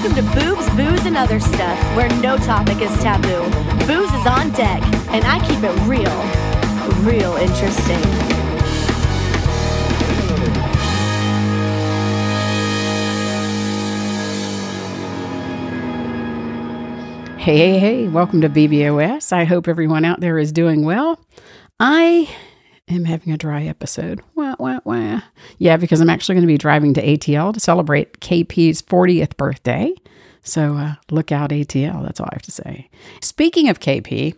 [0.00, 3.42] Welcome to Boobs, Booze, and Other Stuff, where no topic is taboo.
[3.84, 6.04] Booze is on deck, and I keep it real,
[7.04, 7.98] real interesting.
[17.36, 19.32] Hey, hey, hey, welcome to BBOS.
[19.32, 21.18] I hope everyone out there is doing well.
[21.80, 22.30] I
[22.88, 24.20] am having a dry episode.
[24.34, 25.20] Wah, wah, wah.
[25.58, 29.94] Yeah, because I'm actually going to be driving to ATL to celebrate KP's 40th birthday.
[30.42, 32.04] So uh, look out, ATL.
[32.04, 32.88] That's all I have to say.
[33.20, 34.34] Speaking of KP,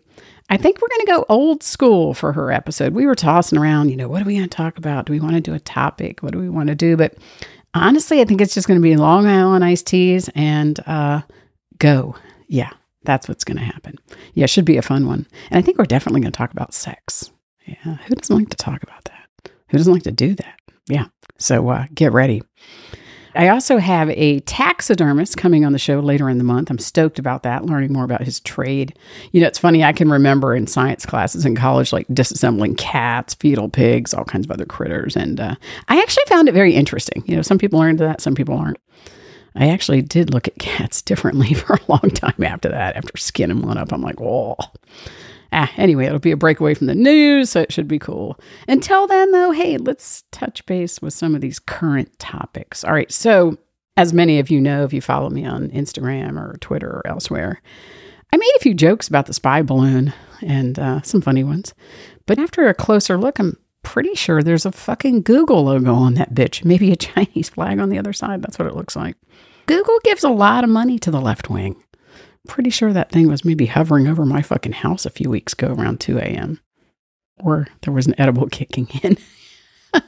[0.49, 2.93] I think we're going to go old school for her episode.
[2.93, 5.07] We were tossing around, you know, what are we going to talk about?
[5.07, 6.23] Do we want to do a topic?
[6.23, 6.97] What do we want to do?
[6.97, 7.17] But
[7.73, 11.23] honestly, I think it's just going to be Long Island iced teas and uh,
[11.79, 12.17] go.
[12.49, 12.71] Yeah,
[13.05, 13.97] that's what's going to happen.
[14.35, 15.27] Yeah, should be a fun one.
[15.51, 17.31] And I think we're definitely going to talk about sex.
[17.71, 19.53] Yeah, who doesn't like to talk about that?
[19.69, 20.59] Who doesn't like to do that?
[20.89, 21.07] Yeah,
[21.39, 22.43] so uh, get ready.
[23.35, 26.69] I also have a taxidermist coming on the show later in the month.
[26.69, 28.99] I'm stoked about that, learning more about his trade.
[29.31, 33.35] You know, it's funny, I can remember in science classes in college, like disassembling cats,
[33.35, 35.17] fetal pigs, all kinds of other critters.
[35.17, 35.55] And uh,
[35.87, 37.23] I actually found it very interesting.
[37.27, 38.79] You know, some people are into that, some people aren't.
[39.55, 42.97] I actually did look at cats differently for a long time after that.
[42.97, 44.57] After skinning one up, I'm like, oh.
[45.53, 48.39] Ah, anyway, it'll be a breakaway from the news, so it should be cool.
[48.69, 52.85] Until then, though, hey, let's touch base with some of these current topics.
[52.85, 53.59] All right, so
[53.97, 57.61] as many of you know, if you follow me on Instagram or Twitter or elsewhere,
[58.33, 61.75] I made a few jokes about the spy balloon and uh, some funny ones.
[62.27, 66.35] But after a closer look, I'm pretty sure there's a fucking Google logo on that
[66.35, 66.65] bitch.
[66.65, 68.43] Maybe a Chinese flag on the other side.
[68.43, 69.17] That's what it looks like.
[69.67, 71.83] Google gives a lot of money to the left wing.
[72.49, 75.75] Pretty sure that thing was maybe hovering over my fucking house a few weeks ago
[75.75, 76.61] around 2 a.m.
[77.39, 79.19] Or there was an edible kicking in.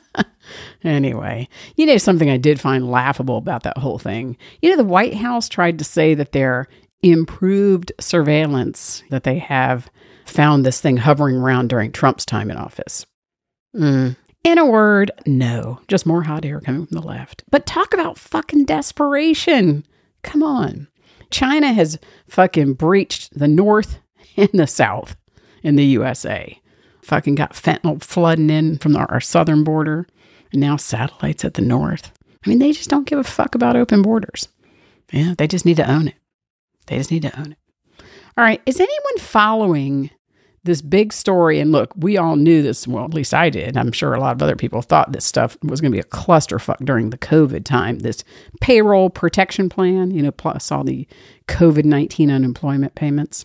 [0.85, 4.37] anyway, you know something I did find laughable about that whole thing?
[4.61, 6.69] You know, the White House tried to say that their
[7.03, 9.91] improved surveillance that they have
[10.25, 13.05] found this thing hovering around during Trump's time in office.
[13.75, 14.17] Mm.
[14.45, 15.81] In a word, no.
[15.89, 17.45] Just more hot air coming from the left.
[17.51, 19.85] But talk about fucking desperation.
[20.23, 20.89] Come on.
[21.33, 21.99] China has
[22.29, 23.99] fucking breached the North
[24.37, 25.17] and the South
[25.63, 26.61] in the USA.
[27.03, 30.07] Fucking got fentanyl flooding in from our, southern border,
[30.53, 32.13] and now satellites at the north.
[32.45, 34.49] I mean, they just don't give a fuck about open borders.
[35.13, 36.15] Yeah, they just need to own it.
[36.87, 37.59] They just need to own it.
[38.37, 40.11] All right, is anyone following
[40.65, 41.61] this big story?
[41.61, 42.87] And look, we all knew this.
[42.87, 43.77] Well, at least I did.
[43.77, 46.05] I'm sure a lot of other people thought this stuff was going to be a
[46.05, 48.01] clusterfuck during the COVID time.
[48.01, 48.25] This
[48.61, 51.07] payroll protection plan, you know, plus all the
[51.49, 53.45] COVID 19 unemployment payments.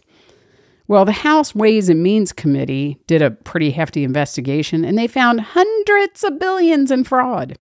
[0.87, 5.41] Well, the House Ways and Means Committee did a pretty hefty investigation and they found
[5.41, 7.57] hundreds of billions in fraud.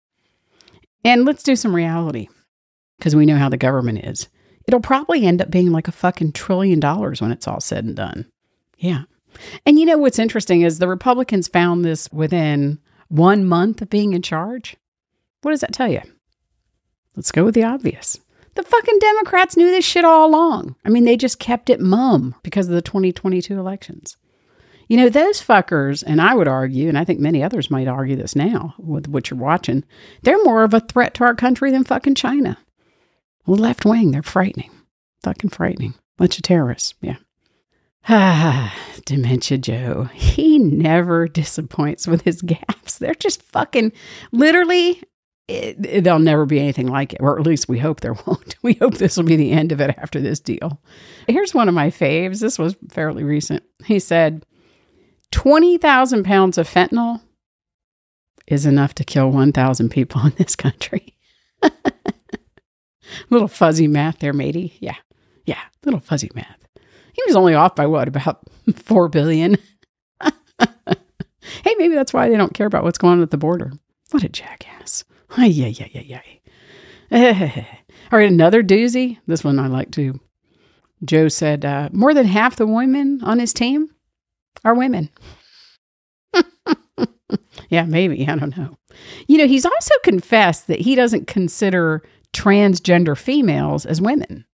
[1.04, 2.30] And let's do some reality
[2.98, 4.28] because we know how the government is.
[4.68, 7.96] It'll probably end up being like a fucking trillion dollars when it's all said and
[7.96, 8.32] done.
[8.78, 9.04] Yeah.
[9.66, 14.14] And you know what's interesting is the Republicans found this within one month of being
[14.14, 14.76] in charge.
[15.42, 16.02] What does that tell you?
[17.16, 18.20] Let's go with the obvious.
[18.56, 20.76] The fucking Democrats knew this shit all along.
[20.86, 24.18] I mean, they just kept it mum because of the 2022 elections.
[24.88, 28.18] You know, those fuckers, and I would argue, and I think many others might argue
[28.18, 29.86] this now with what you're watching,
[30.22, 32.58] they're more of a threat to our country than fucking China.
[33.48, 34.70] Left wing, they're frightening.
[35.24, 35.94] Fucking frightening.
[36.18, 36.94] Bunch of terrorists.
[37.02, 37.18] Yeah.
[38.08, 38.76] Ah,
[39.06, 40.10] Dementia Joe.
[40.14, 42.98] He never disappoints with his gaps.
[42.98, 43.92] They're just fucking
[44.32, 45.02] literally,
[45.48, 48.56] it, it, there'll never be anything like it, or at least we hope there won't.
[48.62, 50.82] We hope this will be the end of it after this deal.
[51.28, 52.40] Here's one of my faves.
[52.40, 53.64] This was fairly recent.
[53.86, 54.46] He said,
[55.32, 57.22] 20,000 pounds of fentanyl
[58.48, 61.16] is enough to kill 1,000 people in this country.
[63.30, 64.78] little fuzzy math there, matey.
[64.80, 64.98] Yeah.
[65.46, 65.62] Yeah.
[65.86, 66.58] Little fuzzy math.
[67.24, 68.42] He was only off by what, about
[68.76, 69.58] 4 billion?
[70.60, 73.72] hey, maybe that's why they don't care about what's going on at the border.
[74.12, 75.04] What a jackass.
[75.38, 76.22] Yeah, yeah, yeah,
[77.12, 77.66] yeah.
[78.12, 79.18] All right, another doozy.
[79.28, 80.20] This one I like too.
[81.06, 83.90] Joe said uh, more than half the women on his team
[84.64, 85.10] are women.
[87.70, 88.28] yeah, maybe.
[88.28, 88.78] I don't know.
[89.28, 92.04] You know, he's also confessed that he doesn't consider
[92.34, 94.46] transgender females as women.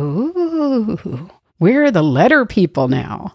[0.00, 1.30] Ooh,
[1.62, 3.32] we're the letter people now.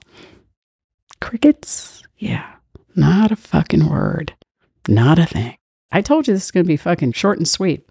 [1.21, 2.03] Crickets?
[2.17, 2.55] Yeah,
[2.93, 4.35] not a fucking word.
[4.89, 5.55] Not a thing.
[5.93, 7.87] I told you this is going to be fucking short and sweet.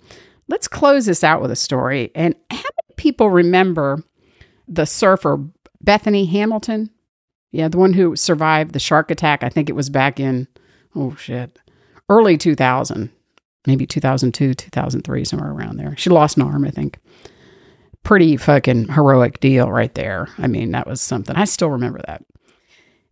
[0.46, 2.10] Let's close this out with a story.
[2.14, 4.04] And how many people remember
[4.68, 5.42] the surfer
[5.80, 6.90] Bethany Hamilton?
[7.50, 9.42] Yeah, the one who survived the shark attack.
[9.42, 10.48] I think it was back in,
[10.94, 11.58] oh shit,
[12.10, 13.10] early 2000,
[13.66, 15.96] maybe 2002, 2003, somewhere around there.
[15.96, 16.98] She lost an arm, I think.
[18.06, 20.28] Pretty fucking heroic deal right there.
[20.38, 21.34] I mean, that was something.
[21.34, 22.22] I still remember that.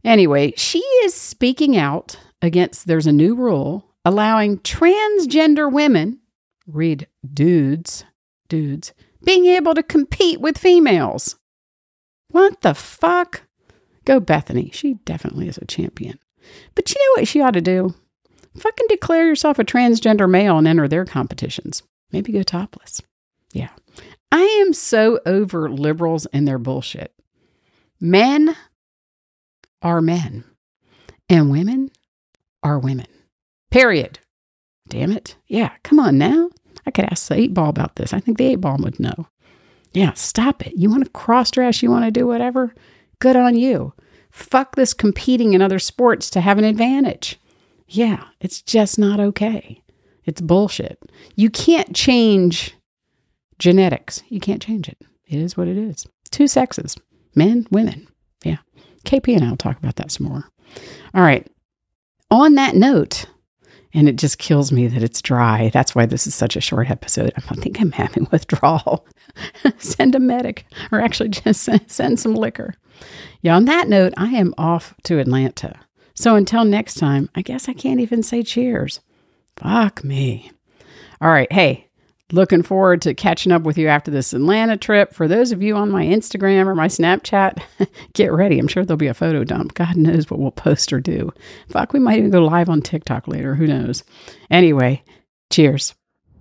[0.05, 6.21] Anyway, she is speaking out against there's a new rule allowing transgender women,
[6.69, 8.05] read dudes,
[8.49, 8.93] dudes,
[9.25, 11.35] being able to compete with females.
[12.29, 13.43] What the fuck?
[14.05, 14.71] Go Bethany.
[14.73, 16.21] She definitely is a champion.
[16.77, 17.95] But you know what she ought to do?
[18.57, 21.83] Fucking declare yourself a transgender male and enter their competitions.
[22.13, 23.03] Maybe go topless.
[23.53, 23.71] Yeah.
[24.35, 27.15] I am so over liberals and their bullshit.
[28.01, 28.57] Men
[29.81, 30.43] are men,
[31.29, 31.93] and women
[32.61, 33.07] are women.
[33.71, 34.19] Period.
[34.89, 35.37] Damn it.
[35.47, 36.51] Yeah, come on now.
[36.85, 38.13] I could ask the eight ball about this.
[38.13, 39.29] I think the eight ball would know.
[39.93, 40.73] Yeah, stop it.
[40.77, 42.75] You want to cross dress, you want to do whatever?
[43.21, 43.93] Good on you.
[44.33, 47.39] Fuck this competing in other sports to have an advantage.
[47.87, 49.81] Yeah, it's just not okay.
[50.25, 50.99] It's bullshit.
[51.37, 52.75] You can't change
[53.59, 54.23] genetics.
[54.29, 54.99] You can't change it.
[55.27, 56.07] It is what it is.
[56.31, 56.97] Two sexes
[57.35, 58.07] men, women.
[58.45, 58.59] Yeah.
[59.05, 60.45] KP and I will talk about that some more.
[61.15, 61.47] All right.
[62.31, 63.27] On that note,
[63.93, 65.71] and it just kills me that it's dry.
[65.73, 67.33] That's why this is such a short episode.
[67.37, 69.07] I think I'm having withdrawal.
[69.79, 72.75] send a medic, or actually just send, some liquor.
[73.43, 75.79] Yeah, on that note, I am off to Atlanta.
[76.15, 79.01] So until next time, I guess I can't even say cheers.
[79.57, 80.51] Fuck me.
[81.21, 81.51] All right.
[81.53, 81.89] Hey,
[82.33, 85.15] looking forward to catching up with you after this Atlanta trip.
[85.15, 87.63] For those of you on my Instagram or my Snapchat,
[88.15, 88.59] get ready.
[88.59, 89.75] I'm sure there'll be a photo dump.
[89.75, 91.33] God knows what we'll post or do.
[91.69, 93.55] Fuck, we might even go live on TikTok later.
[93.55, 94.05] Who knows?
[94.51, 95.03] Anyway,
[95.51, 95.95] cheers.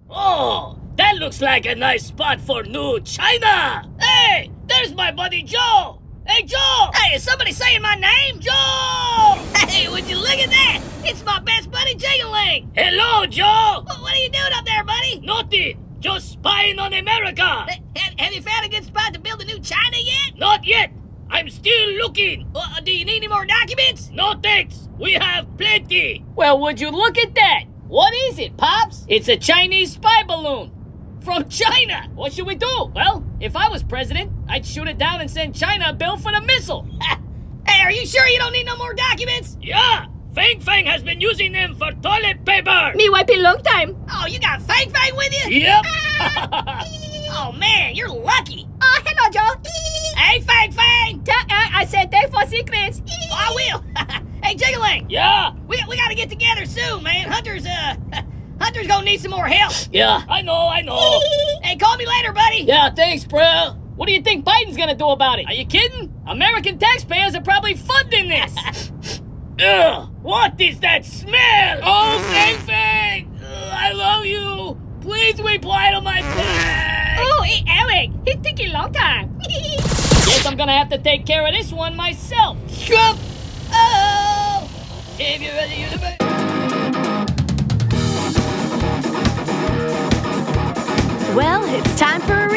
[0.09, 3.89] Oh, that looks like a nice spot for new China.
[4.00, 6.00] Hey, there's my buddy Joe.
[6.25, 6.89] Hey, Joe!
[6.94, 8.39] Hey, is somebody saying my name?
[8.39, 9.44] Joe!
[9.68, 10.81] Hey, would you look at that?
[11.03, 11.95] It's my best buddy
[12.53, 12.71] Jingling!
[12.75, 13.83] Hello, Joe!
[13.85, 15.19] What are you doing up there, buddy?
[15.21, 15.79] Nothing!
[16.00, 17.41] Just spying on America!
[17.44, 20.38] Have, have you found a good spot to build a new China yet?
[20.38, 20.91] Not yet!
[21.29, 22.50] I'm still looking!
[22.53, 24.09] Uh, do you need any more documents?
[24.11, 24.89] No thanks!
[25.00, 26.25] We have plenty!
[26.35, 27.63] Well, would you look at that?
[27.88, 29.06] What is it, Pops?
[29.07, 30.71] It's a Chinese spy balloon!
[31.21, 32.09] From China!
[32.13, 32.91] What should we do?
[32.94, 36.31] Well, if I was president, I'd shoot it down and send China a bill for
[36.31, 36.88] the missile.
[37.67, 39.57] hey, are you sure you don't need no more documents?
[39.61, 40.07] Yeah!
[40.33, 42.91] Fang Fang has been using them for toilet paper!
[42.95, 43.95] Me wipe a long time.
[44.12, 45.59] Oh, you got Fang Fang with you?
[45.59, 45.85] Yep!
[47.31, 48.68] oh man, you're lucky!
[48.81, 49.62] Oh, hello, Joe.
[50.15, 51.24] Hey, Fang Fang!
[51.24, 53.01] Tell, uh, I said thanks for secrets.
[53.31, 54.24] Oh, I will!
[54.44, 55.07] hey, Jiggling!
[55.09, 55.53] Yeah?
[55.68, 57.31] We, we gotta get together soon, man.
[57.31, 57.95] Hunter's, uh...
[58.59, 59.74] Hunter's gonna need some more help.
[59.91, 61.19] Yeah, I know, I know.
[61.63, 62.59] hey, call me later, buddy.
[62.59, 63.75] Yeah, thanks, bro.
[63.95, 65.47] What do you think Biden's gonna do about it?
[65.47, 66.13] Are you kidding?
[66.27, 68.91] American taxpayers are probably funding this.
[69.63, 71.80] Ugh, what is that smell?
[71.83, 73.39] Oh, Fang Fang!
[73.42, 74.77] Ugh, I love you.
[75.00, 77.19] Please reply to my text.
[77.19, 78.12] Oh, hey, Eric.
[78.25, 79.38] It took a long time.
[79.48, 82.57] Guess I'm gonna have to take care of this one myself.
[82.86, 83.19] Trump!
[83.71, 84.69] Oh!
[85.18, 85.94] If you're ready, you're
[91.36, 92.52] Well, it's time for a refill.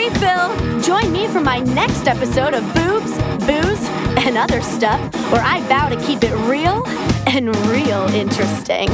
[1.03, 3.13] Join me for my next episode of Boobs,
[3.45, 3.89] Booze,
[4.25, 5.01] and Other Stuff,
[5.31, 6.87] where I vow to keep it real
[7.27, 8.89] and real interesting.